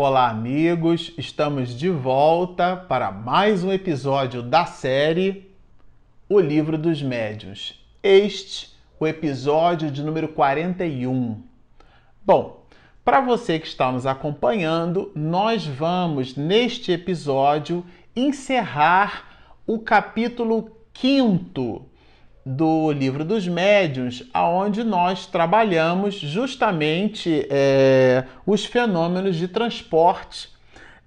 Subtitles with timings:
[0.00, 1.12] Olá, amigos!
[1.18, 5.50] Estamos de volta para mais um episódio da série
[6.28, 7.84] O Livro dos Médiuns.
[8.00, 8.70] Este,
[9.00, 11.42] o episódio de número 41.
[12.24, 12.64] Bom,
[13.04, 21.84] para você que está nos acompanhando, nós vamos, neste episódio, encerrar o capítulo 5
[22.48, 30.48] do livro dos médiuns, aonde nós trabalhamos justamente é, os fenômenos de transporte.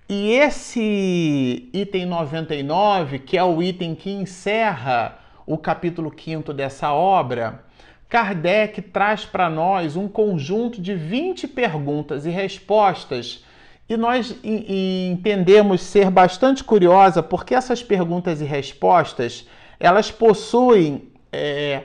[0.07, 5.17] E esse item 99, que é o item que encerra
[5.47, 7.63] o capítulo 5 dessa obra,
[8.07, 13.43] Kardec traz para nós um conjunto de 20 perguntas e respostas.
[13.89, 19.47] E nós entendemos ser bastante curiosa porque essas perguntas e respostas
[19.79, 21.83] elas possuem é,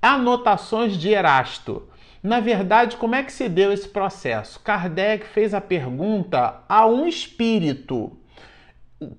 [0.00, 1.88] anotações de Erasto.
[2.22, 4.60] Na verdade, como é que se deu esse processo?
[4.60, 8.16] Kardec fez a pergunta a um espírito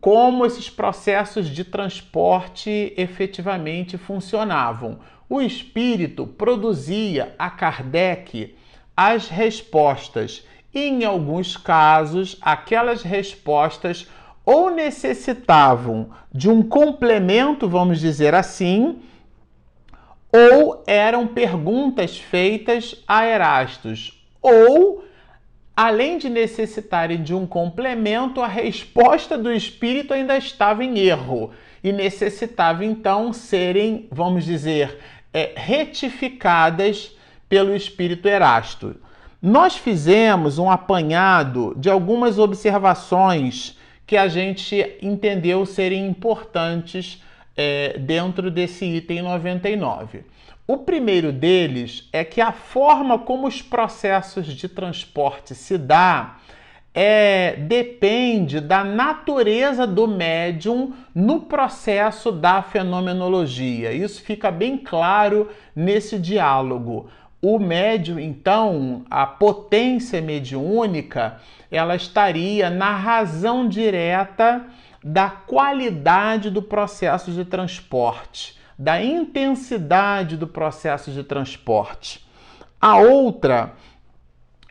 [0.01, 4.99] como esses processos de transporte efetivamente funcionavam.
[5.29, 8.55] O espírito produzia a Kardec
[8.95, 10.45] as respostas.
[10.73, 14.07] E, em alguns casos, aquelas respostas
[14.45, 18.99] ou necessitavam de um complemento, vamos dizer assim,
[20.35, 25.05] ou eram perguntas feitas a Erastos, ou,
[25.73, 31.93] além de necessitarem de um complemento, a resposta do espírito ainda estava em erro e
[31.93, 34.99] necessitava então serem, vamos dizer,
[35.33, 37.15] é, retificadas
[37.47, 38.97] pelo espírito Erasto.
[39.41, 47.23] Nós fizemos um apanhado de algumas observações que a gente entendeu serem importantes
[47.55, 50.23] é, dentro desse item 99.
[50.67, 56.37] O primeiro deles é que a forma como os processos de transporte se dá
[56.91, 63.91] é, depende da natureza do médium no processo da fenomenologia.
[63.91, 67.09] Isso fica bem claro nesse diálogo.
[67.41, 71.37] O médium, então, a potência mediúnica,
[71.69, 74.65] ela estaria na razão direta
[75.07, 82.25] da qualidade do processo de transporte, da intensidade do processo de transporte.
[82.81, 83.73] A outra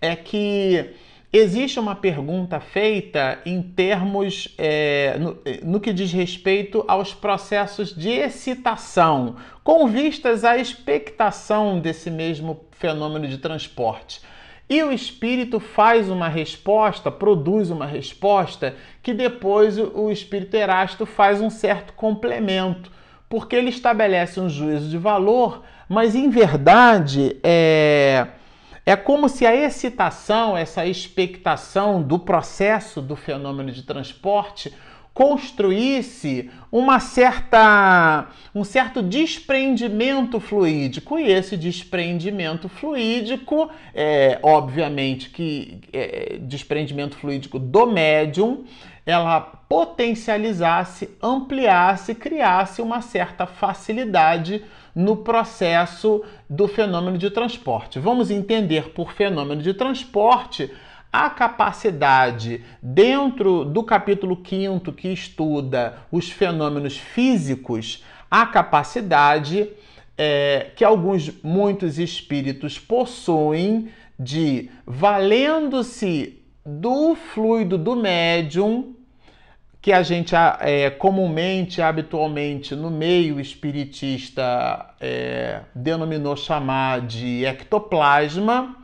[0.03, 0.91] é que
[1.33, 8.11] existe uma pergunta feita em termos é, no, no, que diz respeito aos processos de
[8.11, 14.21] excitação, com vistas à expectação desse mesmo fenômeno de transporte.
[14.75, 18.75] E o espírito faz uma resposta, produz uma resposta,
[19.05, 22.91] que depois o espírito Erasto faz um certo complemento,
[23.29, 28.27] porque ele estabelece um juízo de valor, mas em verdade é,
[28.85, 34.75] é como se a excitação, essa expectação do processo do fenômeno de transporte
[35.15, 41.17] construísse uma certa, um certo desprendimento fluídico.
[41.17, 48.65] E esse desprendimento fluídico, é, obviamente que é, desprendimento fluídico do médium,
[49.07, 54.65] ela potencializasse, ampliasse, criasse uma certa facilidade
[54.95, 58.01] no processo do fenômeno de transporte.
[58.01, 60.73] Vamos entender por fenômeno de transporte
[61.15, 69.71] a capacidade, dentro do capítulo 5 que estuda os fenômenos físicos, a capacidade
[70.19, 78.97] é, que alguns, muitos espíritos possuem de, valendo-se do fluido do médium,
[79.81, 88.84] que a gente é, comumente, habitualmente, no meio espiritista, é, denominou chamar de ectoplasma,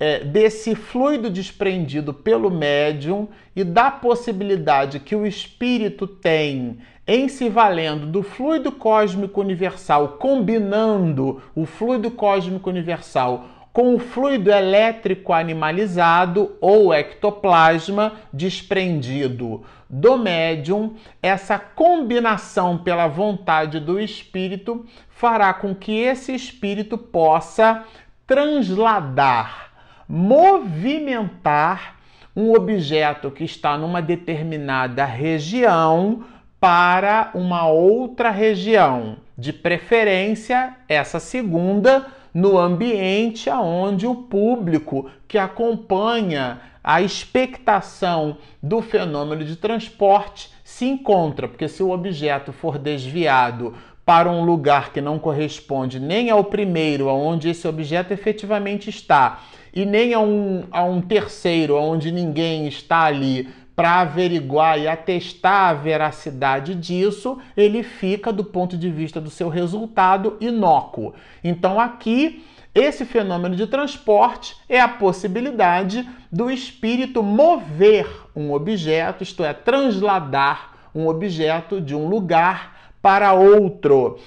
[0.00, 7.50] é, desse fluido desprendido pelo médium e da possibilidade que o espírito tem em se
[7.50, 16.56] valendo do fluido cósmico universal, combinando o fluido cósmico universal com o fluido elétrico animalizado
[16.60, 26.34] ou ectoplasma desprendido do médium, essa combinação pela vontade do espírito fará com que esse
[26.34, 27.84] espírito possa
[28.26, 29.69] transladar
[30.10, 32.00] movimentar
[32.34, 36.24] um objeto que está numa determinada região
[36.58, 46.60] para uma outra região, de preferência essa segunda no ambiente aonde o público que acompanha
[46.82, 53.74] a expectação do fenômeno de transporte se encontra, porque se o objeto for desviado
[54.04, 59.40] para um lugar que não corresponde nem ao primeiro, onde esse objeto efetivamente está,
[59.74, 65.70] e nem a um, a um terceiro, onde ninguém está ali para averiguar e atestar
[65.70, 71.14] a veracidade disso, ele fica, do ponto de vista do seu resultado, inócuo.
[71.42, 72.44] Então, aqui,
[72.74, 78.06] esse fenômeno de transporte é a possibilidade do espírito mover
[78.36, 84.18] um objeto, isto é, transladar um objeto de um lugar para outro.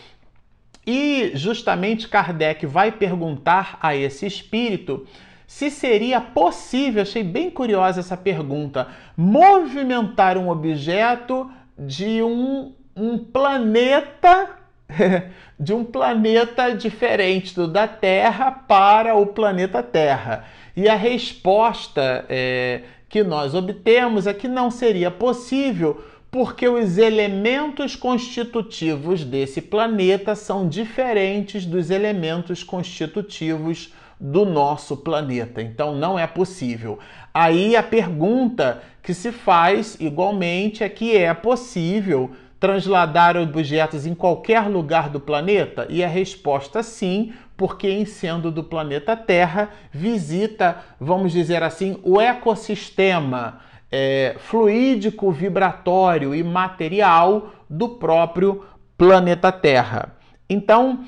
[0.86, 5.06] E justamente Kardec vai perguntar a esse espírito
[5.54, 11.48] se seria possível, achei bem curiosa essa pergunta, movimentar um objeto
[11.78, 14.50] de um, um planeta
[15.60, 20.44] de um planeta diferente do da Terra para o planeta Terra.
[20.76, 27.96] E a resposta é, que nós obtemos é que não seria possível, porque os elementos
[27.96, 35.62] constitutivos desse planeta são diferentes dos elementos constitutivos do nosso planeta.
[35.62, 36.98] Então não é possível.
[37.34, 44.70] Aí a pergunta que se faz igualmente é que é possível transladar objetos em qualquer
[44.70, 45.86] lugar do planeta?
[45.90, 52.22] E a resposta sim, porque em sendo do planeta Terra, visita, vamos dizer assim, o
[52.22, 53.60] ecossistema
[53.92, 58.64] é, fluídico, vibratório e material do próprio
[58.98, 60.16] planeta Terra.
[60.50, 61.04] Então,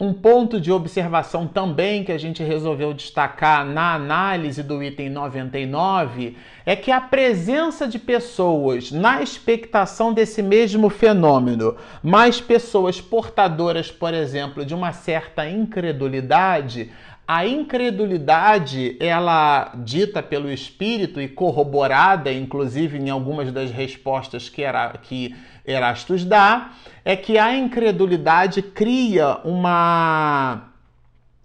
[0.00, 6.38] um ponto de observação também que a gente resolveu destacar na análise do item 99
[6.64, 14.14] é que a presença de pessoas na expectação desse mesmo fenômeno, mais pessoas portadoras, por
[14.14, 16.90] exemplo, de uma certa incredulidade,
[17.28, 24.88] a incredulidade, ela dita pelo espírito e corroborada, inclusive em algumas das respostas que, era,
[25.00, 25.36] que
[25.66, 26.72] Erastus dá,
[27.04, 30.66] é que a incredulidade cria uma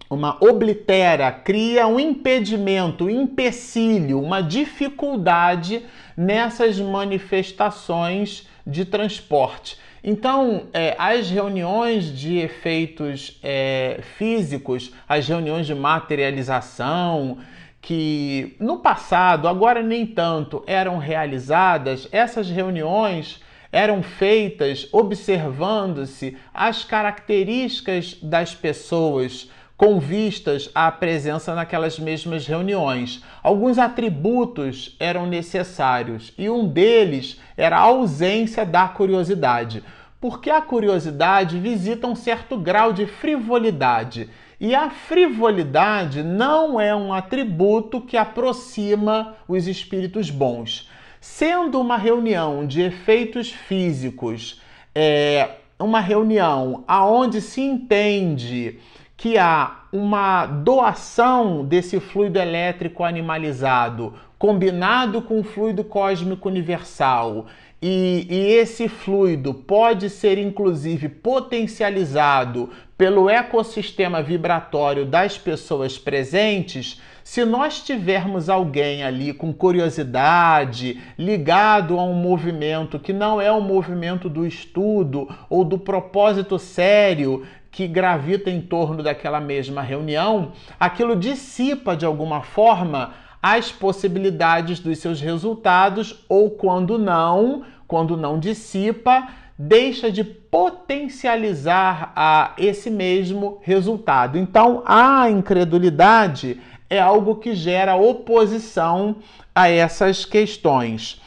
[0.08, 5.84] uma oblitera, cria um impedimento, um empecilho, uma dificuldade
[6.16, 9.76] nessas manifestações de transporte.
[10.04, 17.38] Então, é, as reuniões de efeitos é, físicos, as reuniões de materialização,
[17.82, 23.40] que no passado, agora nem tanto, eram realizadas, essas reuniões
[23.76, 33.22] eram feitas observando-se as características das pessoas com vistas à presença naquelas mesmas reuniões.
[33.42, 39.84] Alguns atributos eram necessários e um deles era a ausência da curiosidade,
[40.18, 44.30] porque a curiosidade visita um certo grau de frivolidade.
[44.58, 50.88] E a frivolidade não é um atributo que aproxima os espíritos bons.
[51.28, 54.62] Sendo uma reunião de efeitos físicos,
[54.94, 58.78] é, uma reunião aonde se entende
[59.18, 67.46] que há uma doação desse fluido elétrico animalizado combinado com o fluido cósmico universal
[67.82, 77.44] e, e, esse fluido pode ser inclusive potencializado pelo ecossistema vibratório das pessoas presentes, se
[77.44, 84.28] nós tivermos alguém ali com curiosidade, ligado a um movimento que não é um movimento
[84.28, 91.96] do estudo ou do propósito sério que gravita em torno daquela mesma reunião, aquilo dissipa
[91.96, 99.26] de alguma forma as possibilidades dos seus resultados ou quando não, quando não dissipa,
[99.58, 104.38] deixa de potencializar a esse mesmo resultado.
[104.38, 109.16] Então, a incredulidade é algo que gera oposição
[109.54, 111.20] a essas questões.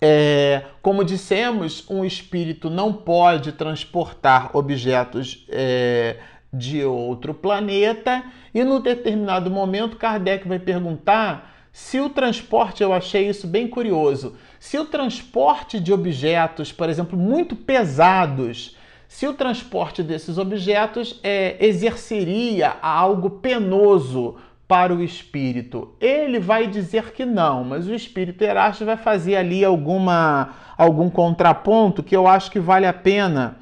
[0.00, 6.16] É, como dissemos, um espírito não pode transportar objetos é,
[6.52, 8.22] de outro planeta,
[8.54, 14.36] e no determinado momento Kardec vai perguntar se o transporte, eu achei isso bem curioso,
[14.58, 21.56] se o transporte de objetos, por exemplo, muito pesados, se o transporte desses objetos é,
[21.64, 24.36] exerceria algo penoso
[24.68, 25.94] para o espírito?
[25.98, 32.02] Ele vai dizer que não, mas o espírito Erasto vai fazer ali alguma, algum contraponto
[32.02, 33.56] que eu acho que vale a pena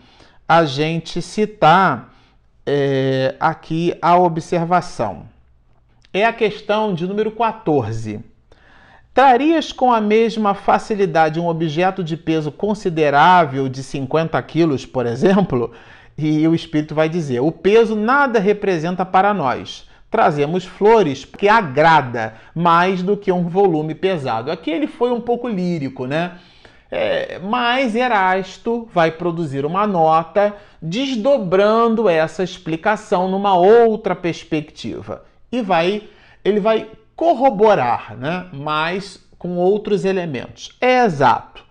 [0.49, 2.13] a gente citar
[2.67, 5.27] é, aqui a observação.
[6.13, 8.21] É a questão de número 14.
[9.15, 15.73] Trarias com a mesma facilidade um objeto de peso considerável de 50 quilos, por exemplo?
[16.19, 19.87] E o espírito vai dizer: o peso nada representa para nós
[20.17, 24.51] trazemos flores que agrada mais do que um volume pesado.
[24.51, 26.39] Aqui ele foi um pouco lírico, né?
[26.91, 36.05] É, mas Erasto vai produzir uma nota desdobrando essa explicação numa outra perspectiva e vai
[36.43, 40.79] ele vai corroborar, né, mas com outros elementos.
[40.81, 41.66] É exato.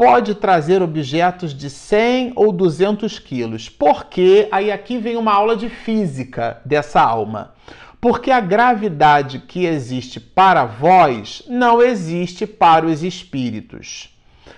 [0.00, 3.68] Pode trazer objetos de 100 ou 200 quilos.
[3.68, 7.52] Porque aí aqui vem uma aula de física dessa alma.
[8.00, 14.08] Porque a gravidade que existe para vós não existe para os espíritos.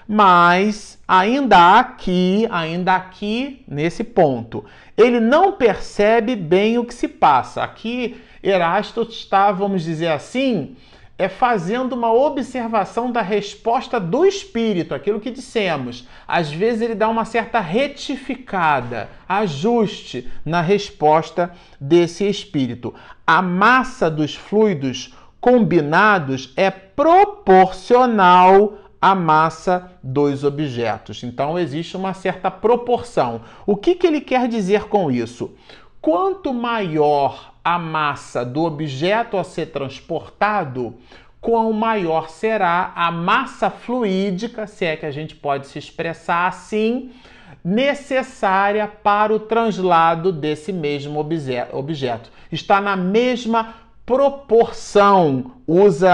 [0.07, 4.65] Mas ainda aqui, ainda aqui nesse ponto,
[4.97, 7.65] ele não percebe bem o que se passa.
[7.65, 10.77] Aqui Erasto está, vamos dizer assim,
[11.23, 16.05] é fazendo uma observação da resposta do espírito, aquilo que dissemos.
[16.27, 22.93] Às vezes ele dá uma certa retificada, ajuste na resposta desse espírito.
[23.25, 31.23] A massa dos fluidos combinados é proporcional à massa dos objetos.
[31.23, 33.43] Então existe uma certa proporção.
[33.65, 35.55] O que, que ele quer dizer com isso?
[36.01, 40.95] Quanto maior a massa do objeto a ser transportado,
[41.41, 47.11] quão maior será a massa fluídica, se é que a gente pode se expressar assim,
[47.65, 52.31] necessária para o translado desse mesmo objeto.
[52.51, 56.11] Está na mesma proporção, usa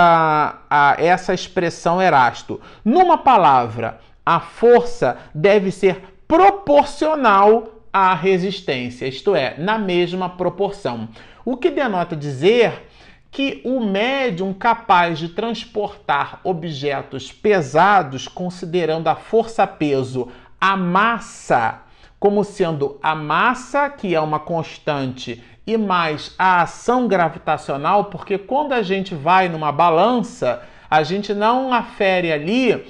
[0.69, 2.61] a, essa expressão Erasto.
[2.85, 11.09] Numa palavra, a força deve ser proporcional à resistência, isto é, na mesma proporção.
[11.51, 12.91] O que denota dizer
[13.31, 20.29] que o médium capaz de transportar objetos pesados, considerando a força-peso,
[20.61, 21.85] a massa,
[22.21, 28.75] como sendo a massa, que é uma constante, e mais a ação gravitacional, porque quando
[28.75, 32.87] a gente vai numa balança, a gente não afere ali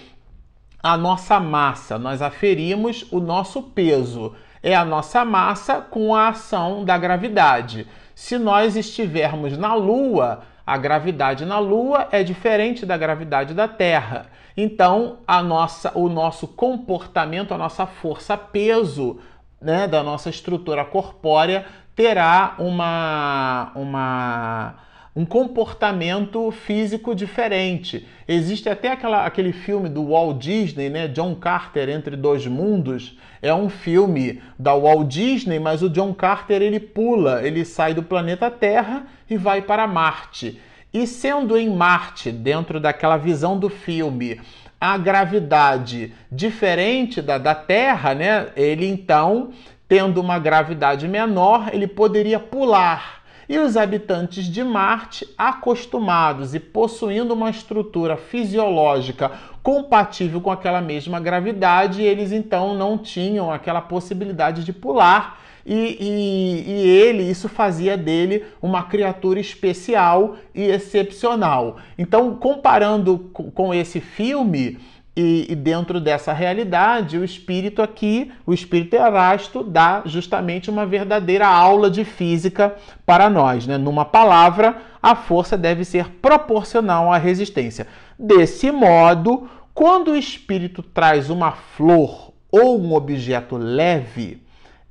[0.82, 4.34] a nossa massa, nós aferimos o nosso peso.
[4.60, 7.86] É a nossa massa com a ação da gravidade.
[8.18, 14.26] Se nós estivermos na Lua, a gravidade na Lua é diferente da gravidade da Terra.
[14.56, 19.20] Então, a nossa, o nosso comportamento, a nossa força, peso
[19.60, 24.74] né, da nossa estrutura corpórea terá uma, uma
[25.18, 28.06] um comportamento físico diferente.
[28.28, 31.08] Existe até aquela, aquele filme do Walt Disney, né?
[31.08, 33.18] John Carter entre dois mundos.
[33.42, 38.02] É um filme da Walt Disney, mas o John Carter ele pula, ele sai do
[38.04, 40.60] planeta Terra e vai para Marte.
[40.94, 44.40] E sendo em Marte, dentro daquela visão do filme,
[44.80, 48.50] a gravidade diferente da, da Terra, né?
[48.54, 49.50] Ele então,
[49.88, 53.17] tendo uma gravidade menor, ele poderia pular
[53.48, 61.18] e os habitantes de Marte, acostumados e possuindo uma estrutura fisiológica compatível com aquela mesma
[61.18, 65.40] gravidade, eles então não tinham aquela possibilidade de pular.
[65.64, 71.76] E, e, e, ele, isso fazia dele uma criatura especial e excepcional.
[71.98, 73.18] Então, comparando
[73.54, 74.78] com esse filme,
[75.20, 81.48] e, e, dentro dessa realidade, o espírito aqui, o espírito Erasto, dá justamente uma verdadeira
[81.48, 83.66] aula de física para nós.
[83.66, 83.76] Né?
[83.76, 87.88] Numa palavra, a força deve ser proporcional à resistência.
[88.16, 94.40] Desse modo, quando o espírito traz uma flor ou um objeto leve,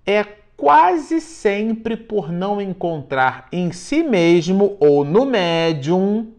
[0.06, 0.26] é
[0.58, 6.34] quase sempre por não encontrar em si mesmo ou no médium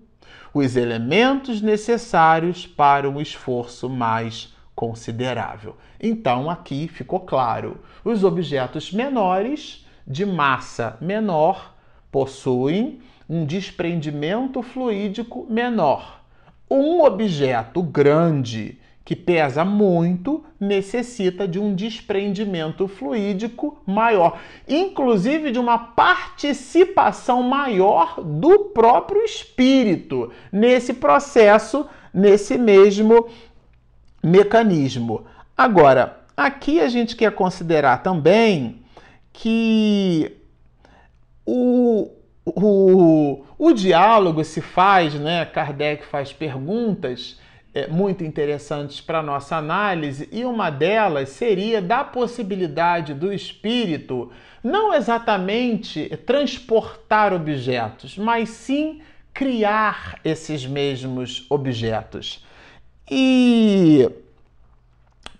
[0.59, 5.77] os elementos necessários para um esforço mais considerável.
[6.01, 11.75] Então, aqui ficou claro: os objetos menores, de massa menor,
[12.11, 16.23] possuem um desprendimento fluídico menor.
[16.71, 24.39] Um objeto grande que pesa muito, necessita de um desprendimento fluídico maior,
[24.69, 33.31] inclusive de uma participação maior do próprio espírito nesse processo, nesse mesmo
[34.23, 35.25] mecanismo.
[35.57, 38.83] Agora, aqui a gente quer considerar também
[39.33, 40.37] que
[41.47, 42.11] o,
[42.45, 45.47] o, o diálogo se faz, né?
[45.47, 47.41] Kardec faz perguntas
[47.87, 54.33] muito interessantes para nossa análise, e uma delas seria da possibilidade do espírito
[54.63, 59.01] não exatamente transportar objetos, mas sim
[59.33, 62.45] criar esses mesmos objetos.
[63.11, 64.11] E,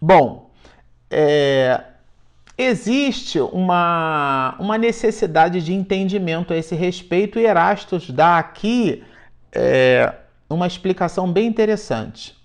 [0.01, 0.51] bom,
[1.11, 1.83] é,
[2.57, 9.03] existe uma, uma necessidade de entendimento a esse respeito, e Erastus dá aqui.
[9.53, 10.13] É,
[10.49, 12.37] uma explicação bem interessante.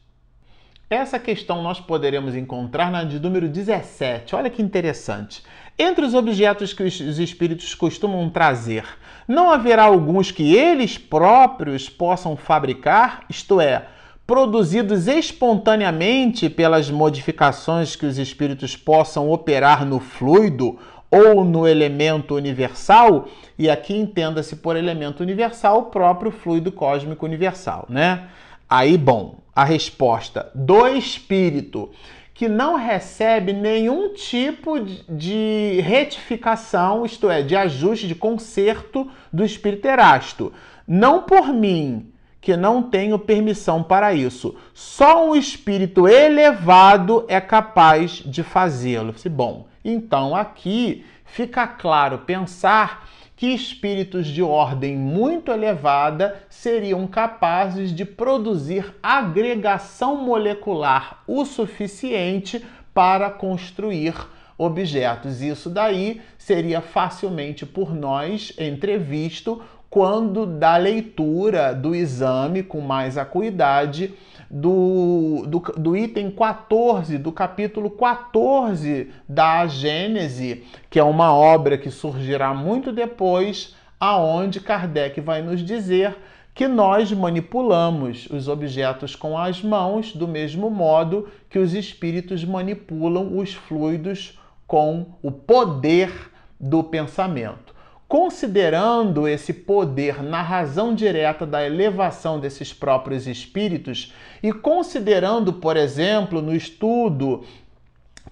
[0.90, 4.36] Essa questão nós poderemos encontrar na de número 17.
[4.36, 5.42] Olha que interessante.
[5.80, 8.86] Entre os objetos que os espíritos costumam trazer,
[9.28, 13.88] não haverá alguns que eles próprios possam fabricar, isto é,
[14.28, 20.78] produzidos espontaneamente pelas modificações que os espíritos possam operar no fluido
[21.14, 27.86] ou no elemento universal, e aqui entenda-se por elemento universal o próprio fluido cósmico universal,
[27.88, 28.30] né?
[28.68, 31.92] Aí, bom, a resposta do espírito
[32.34, 39.86] que não recebe nenhum tipo de retificação, isto é, de ajuste, de conserto do espírito
[39.88, 40.52] erasto.
[40.88, 44.56] Não por mim, que não tenho permissão para isso.
[44.74, 49.14] Só um espírito elevado é capaz de fazê-lo.
[49.30, 58.06] Bom, então aqui fica claro pensar que espíritos de ordem muito elevada seriam capazes de
[58.06, 62.64] produzir agregação molecular o suficiente
[62.94, 64.14] para construir
[64.58, 65.42] objetos.
[65.42, 74.14] Isso daí seria facilmente por nós entrevisto quando da leitura do exame com mais acuidade
[74.56, 81.90] do, do, do, item 14, do capítulo 14 da Gênese, que é uma obra que
[81.90, 86.16] surgirá muito depois, aonde Kardec vai nos dizer
[86.54, 93.36] que nós manipulamos os objetos com as mãos do mesmo modo que os espíritos manipulam
[93.36, 96.12] os fluidos com o poder
[96.60, 97.73] do pensamento
[98.14, 106.40] considerando esse poder na razão direta da elevação desses próprios espíritos e considerando, por exemplo,
[106.40, 107.44] no estudo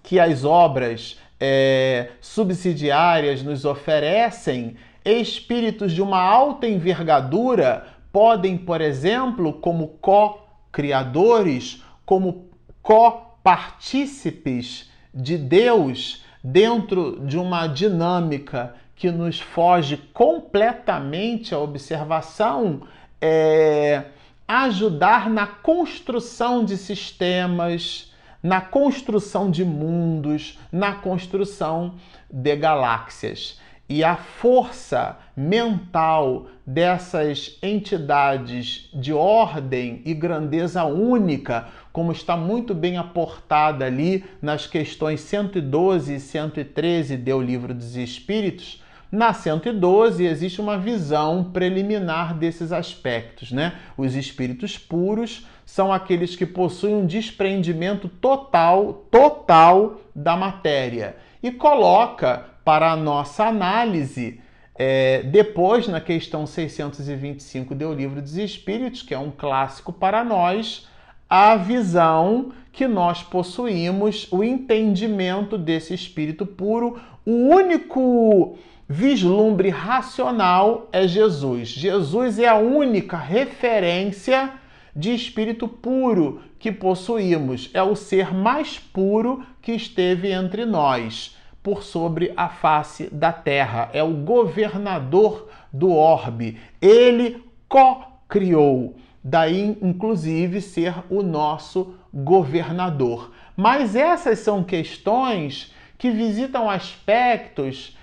[0.03, 9.51] que as obras é, subsidiárias nos oferecem, espíritos de uma alta envergadura podem, por exemplo,
[9.51, 12.51] como co-criadores, como
[12.83, 22.83] co-partícipes de Deus dentro de uma dinâmica que nos foge completamente à observação
[23.19, 24.03] é
[24.47, 31.95] ajudar na construção de sistemas, na construção de mundos, na construção
[32.29, 33.59] de galáxias.
[33.89, 42.97] E a força mental dessas entidades de ordem e grandeza única, como está muito bem
[42.97, 48.79] aportada ali nas questões 112 e 113 do Livro dos Espíritos,
[49.11, 53.73] na 112 existe uma visão preliminar desses aspectos, né?
[53.97, 62.45] Os espíritos puros são aqueles que possuem um desprendimento total, total da matéria e coloca
[62.63, 64.39] para a nossa análise
[64.75, 70.87] é, depois na questão 625 do Livro dos Espíritos, que é um clássico para nós,
[71.29, 78.57] a visão que nós possuímos, o entendimento desse espírito puro, o único
[78.91, 81.69] vislumbre racional é Jesus.
[81.69, 84.51] Jesus é a única referência
[84.93, 87.71] de espírito puro que possuímos.
[87.73, 93.89] É o ser mais puro que esteve entre nós, por sobre a face da terra.
[93.93, 96.59] É o governador do orbe.
[96.81, 98.97] Ele co-criou.
[99.23, 103.31] Daí, inclusive, ser o nosso governador.
[103.55, 107.95] Mas essas são questões que visitam aspectos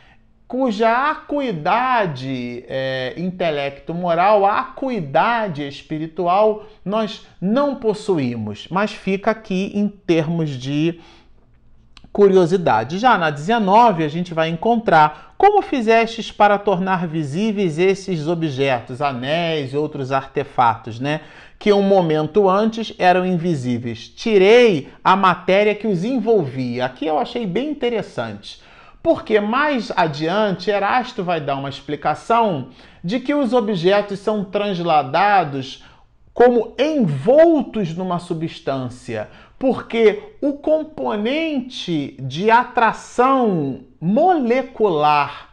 [0.48, 10.48] cuja acuidade é, intelecto-moral, a acuidade espiritual, nós não possuímos, mas fica aqui em termos
[10.48, 10.98] de
[12.10, 12.98] curiosidade.
[12.98, 19.74] Já na 19, a gente vai encontrar como fizestes para tornar visíveis esses objetos, anéis
[19.74, 21.20] e outros artefatos, né?
[21.58, 24.08] Que um momento antes eram invisíveis.
[24.08, 26.86] Tirei a matéria que os envolvia.
[26.86, 28.66] Aqui eu achei bem interessante
[29.02, 32.68] porque mais adiante Erasto vai dar uma explicação
[33.02, 35.84] de que os objetos são transladados
[36.34, 45.48] como envoltos numa substância, porque o componente de atração molecular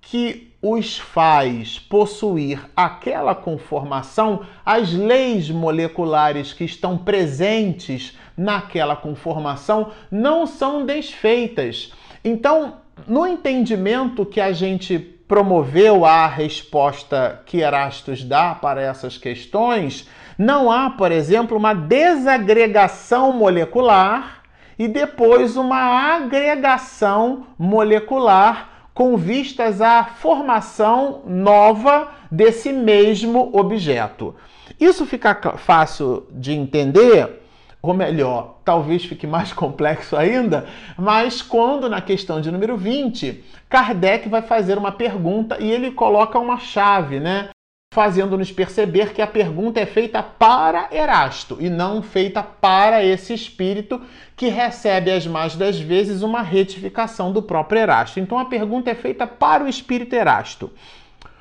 [0.00, 10.46] que os faz possuir aquela conformação, as leis moleculares que estão presentes naquela conformação não
[10.46, 11.92] são desfeitas.
[12.22, 20.08] Então, no entendimento que a gente promoveu a resposta que Erastus dá para essas questões,
[20.36, 24.42] não há, por exemplo, uma desagregação molecular
[24.78, 34.34] e depois uma agregação molecular com vistas à formação nova desse mesmo objeto.
[34.80, 37.39] Isso fica fácil de entender
[37.82, 40.66] ou melhor, talvez fique mais complexo ainda,
[40.96, 46.38] mas quando na questão de número 20, Kardec vai fazer uma pergunta e ele coloca
[46.38, 47.50] uma chave, né?
[47.92, 54.00] Fazendo-nos perceber que a pergunta é feita para Erasto e não feita para esse espírito
[54.36, 58.20] que recebe as mais das vezes uma retificação do próprio Erasto.
[58.20, 60.70] Então a pergunta é feita para o espírito Erasto.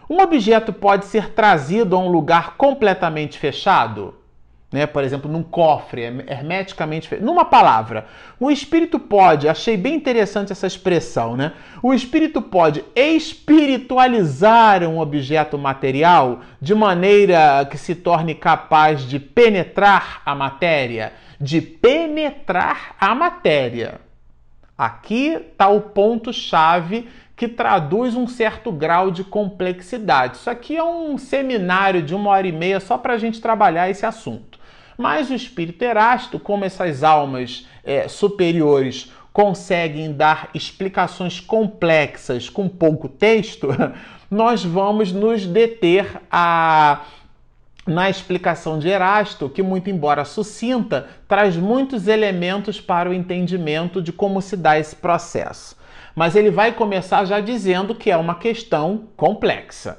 [0.10, 4.19] Um objeto pode ser trazido a um lugar completamente fechado?
[4.72, 4.86] Né?
[4.86, 7.24] por exemplo, num cofre hermeticamente feito.
[7.24, 8.06] Numa palavra,
[8.40, 11.54] o espírito pode, achei bem interessante essa expressão, né?
[11.82, 20.22] O espírito pode espiritualizar um objeto material de maneira que se torne capaz de penetrar
[20.26, 24.02] a matéria, de penetrar a matéria.
[24.78, 30.38] Aqui está o ponto-chave que traduz um certo grau de complexidade.
[30.38, 33.90] Isso aqui é um seminário de uma hora e meia só para a gente trabalhar
[33.90, 34.49] esse assunto.
[35.00, 43.08] Mas o espírito Erasto, como essas almas é, superiores conseguem dar explicações complexas com pouco
[43.08, 43.70] texto,
[44.30, 47.06] nós vamos nos deter a
[47.88, 54.12] na explicação de Erasto, que, muito embora sucinta, traz muitos elementos para o entendimento de
[54.12, 55.78] como se dá esse processo.
[56.14, 59.98] Mas ele vai começar já dizendo que é uma questão complexa.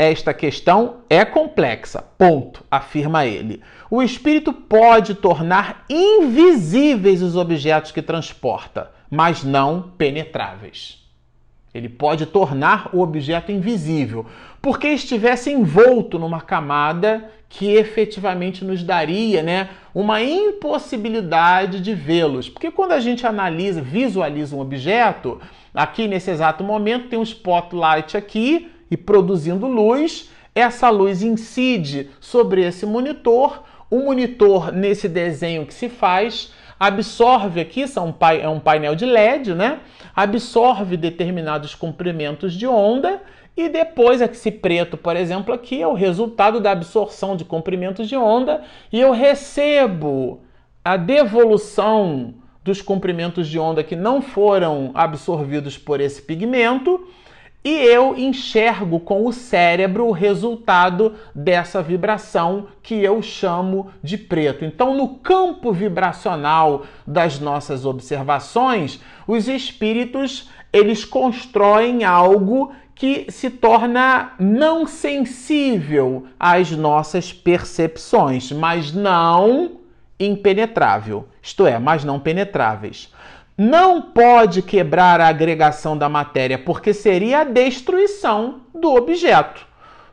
[0.00, 3.60] Esta questão é complexa, ponto, afirma ele.
[3.90, 11.04] O espírito pode tornar invisíveis os objetos que transporta, mas não penetráveis.
[11.74, 14.24] Ele pode tornar o objeto invisível,
[14.62, 22.48] porque estivesse envolto numa camada que efetivamente nos daria né, uma impossibilidade de vê-los.
[22.48, 25.40] Porque quando a gente analisa, visualiza um objeto,
[25.74, 30.30] aqui nesse exato momento tem um spotlight aqui, e produzindo luz.
[30.54, 33.62] Essa luz incide sobre esse monitor.
[33.90, 37.84] O monitor, nesse desenho que se faz, absorve aqui,
[38.42, 39.80] é um painel de LED, né?
[40.14, 43.22] Absorve determinados comprimentos de onda
[43.58, 48.16] e depois esse preto, por exemplo, aqui é o resultado da absorção de comprimentos de
[48.16, 50.42] onda e eu recebo
[50.84, 57.04] a devolução dos comprimentos de onda que não foram absorvidos por esse pigmento
[57.68, 64.64] e eu enxergo com o cérebro o resultado dessa vibração que eu chamo de preto.
[64.64, 74.32] Então, no campo vibracional das nossas observações, os espíritos eles constroem algo que se torna
[74.38, 79.72] não sensível às nossas percepções, mas não
[80.18, 81.28] impenetrável.
[81.42, 83.12] Isto é, mas não penetráveis
[83.60, 89.66] não pode quebrar a agregação da matéria, porque seria a destruição do objeto.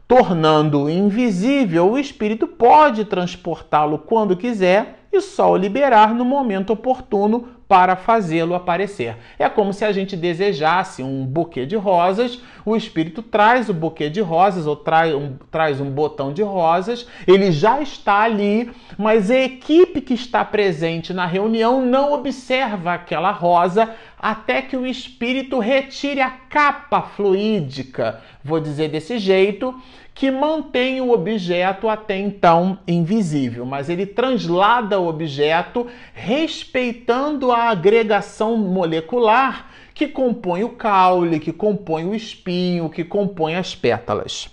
[0.08, 7.50] Tornando-o invisível, o espírito pode transportá-lo quando quiser e só o liberar no momento oportuno
[7.68, 9.18] para fazê-lo aparecer.
[9.40, 14.10] É como se a gente desejasse um buquê de rosas, o espírito traz o buquê
[14.10, 19.32] de rosas ou traz um, traz um botão de rosas, ele já está ali, mas
[19.32, 25.60] a equipe que está presente na reunião não observa aquela rosa até que o espírito
[25.60, 29.76] retire a capa fluídica, vou dizer desse jeito,
[30.16, 38.56] que mantém o objeto até então invisível, mas ele translada o objeto respeitando a agregação
[38.56, 44.50] molecular que compõe o caule, que compõe o espinho, que compõe as pétalas.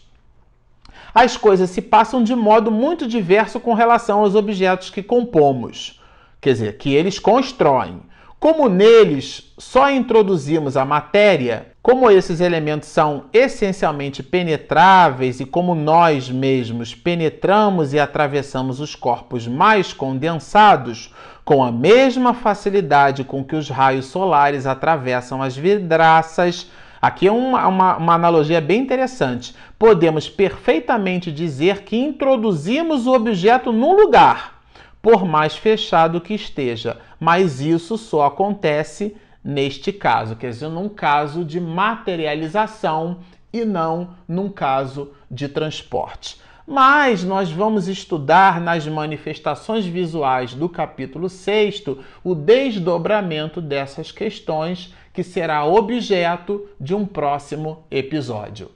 [1.14, 6.00] As coisas se passam de modo muito diverso com relação aos objetos que compomos,
[6.40, 8.02] quer dizer, que eles constroem.
[8.40, 16.30] Como neles só introduzimos a matéria, como esses elementos são essencialmente penetráveis e como nós
[16.30, 21.12] mesmos penetramos e atravessamos os corpos mais condensados
[21.44, 27.66] com a mesma facilidade com que os raios solares atravessam as vidraças, aqui é uma,
[27.66, 29.52] uma, uma analogia bem interessante.
[29.76, 34.62] Podemos perfeitamente dizer que introduzimos o objeto num lugar
[35.02, 36.98] por mais fechado que esteja.
[37.18, 43.18] Mas isso só acontece neste caso, quer dizer, num caso de materialização
[43.52, 46.40] e não num caso de transporte.
[46.66, 51.84] Mas nós vamos estudar nas manifestações visuais do capítulo 6
[52.22, 58.70] o desdobramento dessas questões, que será objeto de um próximo episódio.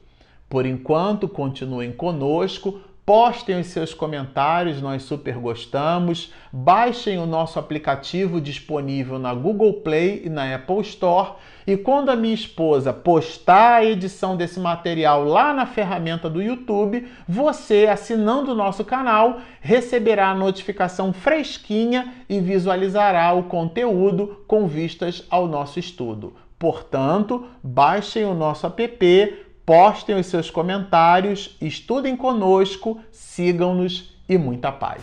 [0.48, 6.33] Por enquanto, continuem conosco Postem os seus comentários, nós super gostamos.
[6.53, 11.35] Baixem o nosso aplicativo disponível na Google Play e na Apple Store.
[11.64, 17.07] E quando a minha esposa postar a edição desse material lá na ferramenta do YouTube,
[17.29, 25.25] você, assinando o nosso canal, receberá a notificação fresquinha e visualizará o conteúdo com vistas
[25.31, 26.35] ao nosso estudo.
[26.59, 35.02] Portanto, baixem o nosso app postem os seus comentários, estudem conosco, sigam-nos e muita paz.